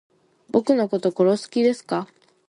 [0.49, 2.07] 僕のこと殺す気ですか